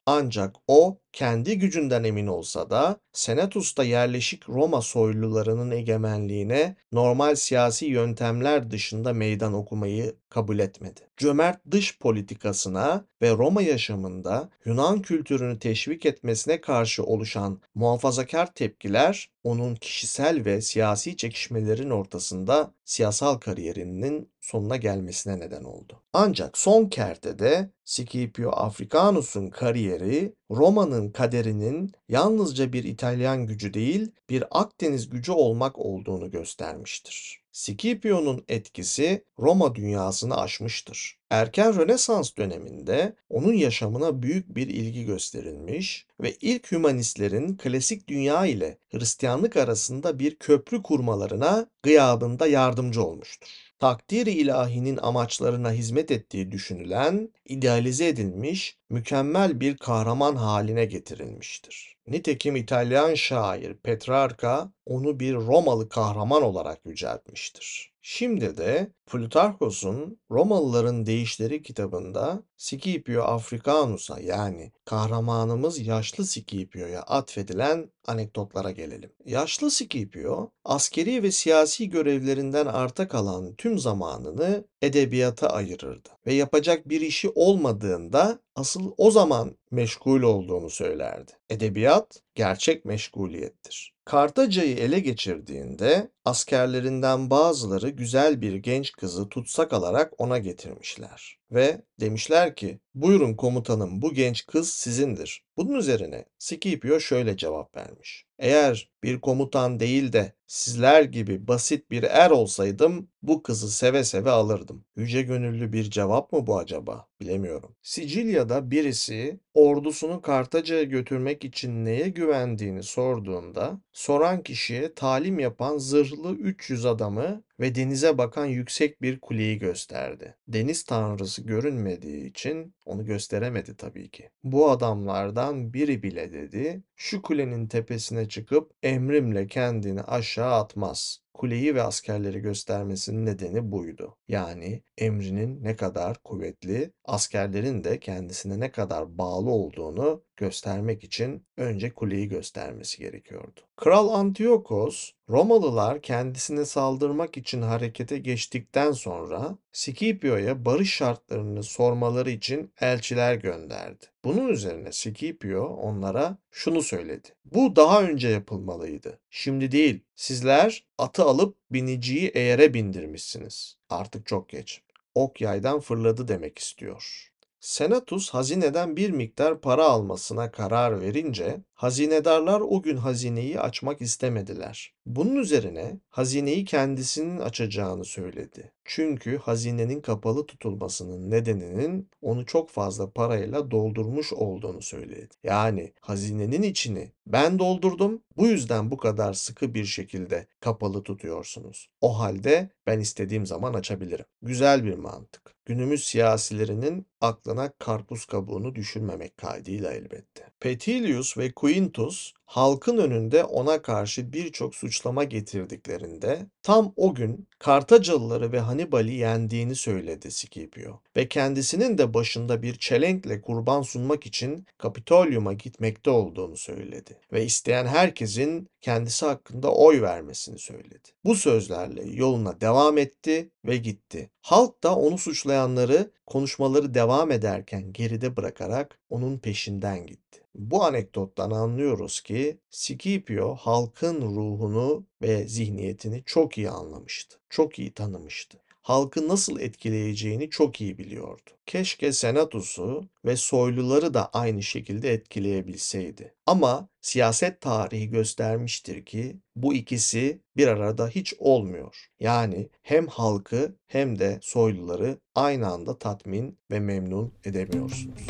Ancak 0.06 0.56
o 0.68 0.98
kendi 1.12 1.58
gücünden 1.58 2.04
emin 2.04 2.26
olsa 2.26 2.70
da 2.70 2.96
Senatus'ta 3.12 3.84
yerleşik 3.84 4.48
Roma 4.48 4.82
soylularının 4.82 5.70
egemenliğine 5.70 6.76
normal 6.92 7.34
siyasi 7.34 7.86
yöntemler 7.86 8.70
dışında 8.70 9.12
meydan 9.12 9.54
okumayı 9.54 10.14
kabul 10.28 10.58
etmedi. 10.58 11.00
Cömert 11.16 11.60
dış 11.70 11.98
politikasına 11.98 13.04
ve 13.22 13.30
Roma 13.30 13.62
yaşamında 13.62 14.50
Yunan 14.64 15.02
kültürünü 15.02 15.58
teşvik 15.58 16.06
etmesine 16.06 16.60
karşı 16.60 17.04
oluşan 17.04 17.60
muhafazakar 17.74 18.54
tepkiler 18.54 19.30
onun 19.48 19.74
kişisel 19.74 20.44
ve 20.44 20.60
siyasi 20.60 21.16
çekişmelerin 21.16 21.90
ortasında 21.90 22.74
siyasal 22.84 23.38
kariyerinin 23.38 24.32
sonuna 24.40 24.76
gelmesine 24.76 25.38
neden 25.40 25.64
oldu. 25.64 26.02
Ancak 26.12 26.58
son 26.58 26.86
kertede 26.86 27.70
Scipio 27.84 28.50
Africanus'un 28.50 29.50
kariyeri 29.50 30.34
Roma'nın 30.50 31.10
kaderinin 31.10 31.92
yalnızca 32.08 32.72
bir 32.72 32.84
İtalyan 32.84 33.46
gücü 33.46 33.74
değil, 33.74 34.12
bir 34.30 34.44
Akdeniz 34.50 35.10
gücü 35.10 35.32
olmak 35.32 35.78
olduğunu 35.78 36.30
göstermiştir. 36.30 37.42
Scipio'nun 37.58 38.44
etkisi 38.48 39.24
Roma 39.38 39.74
dünyasını 39.74 40.36
aşmıştır. 40.40 41.18
Erken 41.30 41.76
Rönesans 41.76 42.36
döneminde 42.36 43.16
onun 43.28 43.52
yaşamına 43.52 44.22
büyük 44.22 44.56
bir 44.56 44.66
ilgi 44.66 45.04
gösterilmiş 45.04 46.06
ve 46.20 46.34
ilk 46.40 46.72
hümanistlerin 46.72 47.56
klasik 47.56 48.08
dünya 48.08 48.46
ile 48.46 48.78
Hristiyanlık 48.92 49.56
arasında 49.56 50.18
bir 50.18 50.36
köprü 50.36 50.82
kurmalarına 50.82 51.66
gıyabında 51.82 52.46
yardımcı 52.46 53.02
olmuştur 53.04 53.67
takdiri 53.78 54.30
ilahinin 54.30 54.98
amaçlarına 55.02 55.72
hizmet 55.72 56.10
ettiği 56.10 56.52
düşünülen, 56.52 57.32
idealize 57.44 58.08
edilmiş, 58.08 58.78
mükemmel 58.90 59.60
bir 59.60 59.76
kahraman 59.76 60.36
haline 60.36 60.84
getirilmiştir. 60.84 61.96
Nitekim 62.06 62.56
İtalyan 62.56 63.14
şair 63.14 63.74
Petrarca 63.74 64.72
onu 64.86 65.20
bir 65.20 65.34
Romalı 65.34 65.88
kahraman 65.88 66.42
olarak 66.42 66.86
yüceltmiştir. 66.86 67.92
Şimdi 68.10 68.56
de 68.56 68.92
Plutarkos'un 69.06 70.20
Romalıların 70.30 71.06
Değişleri 71.06 71.62
kitabında 71.62 72.42
Scipio 72.56 73.22
Africanus'a 73.22 74.20
yani 74.20 74.72
kahramanımız 74.84 75.86
yaşlı 75.86 76.26
Scipio'ya 76.26 77.02
atfedilen 77.02 77.90
anekdotlara 78.06 78.70
gelelim. 78.70 79.12
Yaşlı 79.24 79.70
Scipio, 79.70 80.50
askeri 80.64 81.22
ve 81.22 81.30
siyasi 81.30 81.88
görevlerinden 81.88 82.66
arta 82.66 83.08
kalan 83.08 83.54
tüm 83.54 83.78
zamanını 83.78 84.64
edebiyata 84.82 85.48
ayırırdı 85.48 86.08
ve 86.26 86.34
yapacak 86.34 86.88
bir 86.88 87.00
işi 87.00 87.28
olmadığında 87.34 88.38
asıl 88.54 88.92
o 88.96 89.10
zaman 89.10 89.56
meşgul 89.70 90.22
olduğunu 90.22 90.70
söylerdi. 90.70 91.32
Edebiyat 91.50 92.22
gerçek 92.34 92.84
meşguliyettir. 92.84 93.97
Kartaca'yı 94.08 94.76
ele 94.76 95.00
geçirdiğinde 95.00 96.10
askerlerinden 96.24 97.30
bazıları 97.30 97.88
güzel 97.88 98.40
bir 98.40 98.54
genç 98.54 98.92
kızı 98.92 99.28
tutsak 99.28 99.72
alarak 99.72 100.12
ona 100.18 100.38
getirmişler. 100.38 101.37
Ve 101.50 101.82
demişler 102.00 102.56
ki 102.56 102.80
buyurun 102.94 103.34
komutanım 103.34 104.02
bu 104.02 104.14
genç 104.14 104.46
kız 104.46 104.70
sizindir. 104.70 105.44
Bunun 105.56 105.74
üzerine 105.78 106.24
Scipio 106.38 107.00
şöyle 107.00 107.36
cevap 107.36 107.76
vermiş. 107.76 108.26
Eğer 108.38 108.90
bir 109.02 109.20
komutan 109.20 109.80
değil 109.80 110.12
de 110.12 110.32
sizler 110.46 111.02
gibi 111.02 111.48
basit 111.48 111.90
bir 111.90 112.02
er 112.02 112.30
olsaydım 112.30 113.08
bu 113.22 113.42
kızı 113.42 113.70
seve 113.70 114.04
seve 114.04 114.30
alırdım. 114.30 114.84
Yüce 114.96 115.22
gönüllü 115.22 115.72
bir 115.72 115.90
cevap 115.90 116.32
mı 116.32 116.46
bu 116.46 116.58
acaba? 116.58 117.08
Bilemiyorum. 117.20 117.76
Sicilya'da 117.82 118.70
birisi 118.70 119.40
ordusunu 119.54 120.22
Kartaca'ya 120.22 120.82
götürmek 120.82 121.44
için 121.44 121.84
neye 121.84 122.08
güvendiğini 122.08 122.82
sorduğunda 122.82 123.80
soran 123.92 124.42
kişiye 124.42 124.94
talim 124.94 125.38
yapan 125.38 125.78
zırhlı 125.78 126.34
300 126.34 126.86
adamı 126.86 127.42
ve 127.60 127.74
denize 127.74 128.18
bakan 128.18 128.46
yüksek 128.46 129.02
bir 129.02 129.20
kuleyi 129.20 129.58
gösterdi. 129.58 130.36
Deniz 130.48 130.82
tanrısı 130.84 131.42
görünmediği 131.42 132.30
için 132.30 132.74
onu 132.86 133.04
gösteremedi 133.04 133.76
tabii 133.76 134.10
ki. 134.10 134.30
Bu 134.44 134.70
adamlardan 134.70 135.72
biri 135.72 136.02
bile 136.02 136.32
dedi, 136.32 136.82
şu 136.96 137.22
kulenin 137.22 137.66
tepesine 137.66 138.28
çıkıp 138.28 138.72
emrimle 138.82 139.46
kendini 139.46 140.02
aşağı 140.02 140.54
atmaz. 140.54 141.18
Kuleyi 141.34 141.74
ve 141.74 141.82
askerleri 141.82 142.40
göstermesinin 142.40 143.26
nedeni 143.26 143.72
buydu. 143.72 144.16
Yani 144.28 144.82
emrinin 144.98 145.64
ne 145.64 145.76
kadar 145.76 146.18
kuvvetli, 146.18 146.92
askerlerin 147.04 147.84
de 147.84 147.98
kendisine 147.98 148.60
ne 148.60 148.70
kadar 148.70 149.18
bağlı 149.18 149.50
olduğunu 149.50 150.24
göstermek 150.36 151.04
için 151.04 151.46
önce 151.56 151.90
kuleyi 151.90 152.28
göstermesi 152.28 152.98
gerekiyordu. 152.98 153.60
Kral 153.76 154.08
Antiochos, 154.08 155.12
Romalılar 155.30 156.02
kendisine 156.02 156.64
saldırmak 156.64 157.36
için 157.36 157.62
harekete 157.62 158.18
geçtikten 158.18 158.92
sonra 158.92 159.58
Scipio'ya 159.72 160.64
barış 160.64 160.94
şartlarını 160.94 161.62
sormaları 161.62 162.30
için 162.30 162.72
elçiler 162.80 163.34
gönderdi. 163.34 164.04
Bunun 164.24 164.48
üzerine 164.48 164.92
Scipio 164.92 165.64
onlara 165.64 166.38
şunu 166.50 166.82
söyledi. 166.82 167.28
Bu 167.44 167.76
daha 167.76 168.02
önce 168.02 168.28
yapılmalıydı. 168.28 169.18
Şimdi 169.30 169.72
değil. 169.72 170.00
Sizler 170.14 170.84
atı 170.98 171.22
alıp 171.22 171.56
biniciyi 171.70 172.28
eğere 172.28 172.74
bindirmişsiniz. 172.74 173.76
Artık 173.90 174.26
çok 174.26 174.48
geç. 174.48 174.82
Ok 175.14 175.40
yaydan 175.40 175.80
fırladı 175.80 176.28
demek 176.28 176.58
istiyor. 176.58 177.30
Senatus 177.60 178.30
hazineden 178.30 178.96
bir 178.96 179.10
miktar 179.10 179.60
para 179.60 179.84
almasına 179.84 180.50
karar 180.50 181.00
verince 181.00 181.60
hazinedarlar 181.78 182.60
o 182.60 182.82
gün 182.82 182.96
hazineyi 182.96 183.60
açmak 183.60 184.00
istemediler. 184.00 184.94
Bunun 185.06 185.36
üzerine 185.36 186.00
hazineyi 186.08 186.64
kendisinin 186.64 187.38
açacağını 187.38 188.04
söyledi. 188.04 188.72
Çünkü 188.84 189.38
hazinenin 189.38 190.00
kapalı 190.00 190.46
tutulmasının 190.46 191.30
nedeninin 191.30 192.10
onu 192.22 192.46
çok 192.46 192.70
fazla 192.70 193.10
parayla 193.10 193.70
doldurmuş 193.70 194.32
olduğunu 194.32 194.82
söyledi. 194.82 195.34
Yani 195.44 195.92
hazinenin 196.00 196.62
içini 196.62 197.12
ben 197.26 197.58
doldurdum, 197.58 198.22
bu 198.36 198.46
yüzden 198.46 198.90
bu 198.90 198.96
kadar 198.96 199.32
sıkı 199.32 199.74
bir 199.74 199.84
şekilde 199.84 200.46
kapalı 200.60 201.02
tutuyorsunuz. 201.02 201.88
O 202.00 202.18
halde 202.18 202.70
ben 202.86 203.00
istediğim 203.00 203.46
zaman 203.46 203.74
açabilirim. 203.74 204.24
Güzel 204.42 204.84
bir 204.84 204.94
mantık. 204.94 205.58
Günümüz 205.64 206.04
siyasilerinin 206.04 207.06
aklına 207.20 207.72
karpuz 207.78 208.24
kabuğunu 208.24 208.74
düşürmemek 208.74 209.36
kaydıyla 209.36 209.92
elbette. 209.92 210.44
Petilius 210.60 211.38
ve 211.38 211.52
Quintus 211.68 212.32
halkın 212.48 212.98
önünde 212.98 213.44
ona 213.44 213.82
karşı 213.82 214.32
birçok 214.32 214.74
suçlama 214.74 215.24
getirdiklerinde 215.24 216.46
tam 216.62 216.92
o 216.96 217.14
gün 217.14 217.48
Kartacalıları 217.58 218.52
ve 218.52 218.60
Hannibal'i 218.60 219.14
yendiğini 219.14 219.74
söyledi 219.74 220.30
Scipio 220.30 221.00
ve 221.16 221.28
kendisinin 221.28 221.98
de 221.98 222.14
başında 222.14 222.62
bir 222.62 222.74
çelenkle 222.78 223.40
kurban 223.40 223.82
sunmak 223.82 224.26
için 224.26 224.66
Kapitolyum'a 224.78 225.52
gitmekte 225.52 226.10
olduğunu 226.10 226.56
söyledi 226.56 227.20
ve 227.32 227.44
isteyen 227.44 227.86
herkesin 227.86 228.68
kendisi 228.80 229.26
hakkında 229.26 229.72
oy 229.72 230.02
vermesini 230.02 230.58
söyledi. 230.58 231.08
Bu 231.24 231.34
sözlerle 231.34 232.02
yoluna 232.04 232.60
devam 232.60 232.98
etti 232.98 233.50
ve 233.64 233.76
gitti. 233.76 234.30
Halk 234.40 234.82
da 234.82 234.96
onu 234.96 235.18
suçlayanları 235.18 236.10
konuşmaları 236.26 236.94
devam 236.94 237.30
ederken 237.30 237.92
geride 237.92 238.36
bırakarak 238.36 238.98
onun 239.10 239.38
peşinden 239.38 240.06
gitti. 240.06 240.40
Bu 240.54 240.84
anekdottan 240.84 241.50
anlıyoruz 241.50 242.20
ki 242.20 242.37
Scipio 242.70 243.54
halkın 243.54 244.22
ruhunu 244.22 245.06
ve 245.22 245.48
zihniyetini 245.48 246.22
çok 246.26 246.58
iyi 246.58 246.70
anlamıştı. 246.70 247.38
Çok 247.50 247.78
iyi 247.78 247.92
tanımıştı 247.94 248.58
halkı 248.88 249.28
nasıl 249.28 249.60
etkileyeceğini 249.60 250.50
çok 250.50 250.80
iyi 250.80 250.98
biliyordu. 250.98 251.50
Keşke 251.66 252.12
senatosu 252.12 253.08
ve 253.24 253.36
soyluları 253.36 254.14
da 254.14 254.30
aynı 254.32 254.62
şekilde 254.62 255.12
etkileyebilseydi. 255.12 256.34
Ama 256.46 256.88
siyaset 257.00 257.60
tarihi 257.60 258.10
göstermiştir 258.10 259.04
ki 259.04 259.36
bu 259.56 259.74
ikisi 259.74 260.40
bir 260.56 260.66
arada 260.66 261.08
hiç 261.08 261.34
olmuyor. 261.38 262.08
Yani 262.20 262.68
hem 262.82 263.06
halkı 263.06 263.76
hem 263.86 264.18
de 264.18 264.38
soyluları 264.42 265.18
aynı 265.34 265.66
anda 265.66 265.98
tatmin 265.98 266.58
ve 266.70 266.80
memnun 266.80 267.32
edemiyorsunuz. 267.44 268.26